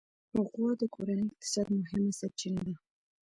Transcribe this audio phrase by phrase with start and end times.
[0.51, 2.75] غوا د کورني اقتصاد مهمه سرچینه ده.